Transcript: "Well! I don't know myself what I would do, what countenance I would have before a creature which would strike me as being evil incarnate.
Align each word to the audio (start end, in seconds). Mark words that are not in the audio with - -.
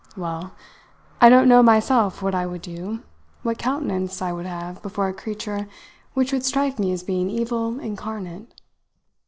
"Well! 0.17 0.53
I 1.21 1.29
don't 1.29 1.47
know 1.47 1.61
myself 1.61 2.23
what 2.23 2.33
I 2.33 2.47
would 2.47 2.63
do, 2.63 3.03
what 3.43 3.59
countenance 3.59 4.19
I 4.19 4.31
would 4.31 4.47
have 4.47 4.81
before 4.81 5.07
a 5.07 5.13
creature 5.13 5.69
which 6.15 6.33
would 6.33 6.43
strike 6.43 6.79
me 6.79 6.91
as 6.91 7.03
being 7.03 7.29
evil 7.29 7.79
incarnate. 7.79 8.51